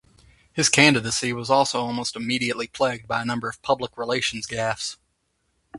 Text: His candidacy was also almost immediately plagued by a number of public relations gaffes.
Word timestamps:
His 0.51 0.67
candidacy 0.67 1.31
was 1.31 1.51
also 1.51 1.81
almost 1.81 2.15
immediately 2.15 2.65
plagued 2.67 3.07
by 3.07 3.21
a 3.21 3.25
number 3.25 3.47
of 3.49 3.61
public 3.61 3.95
relations 3.99 4.47
gaffes. 4.47 4.97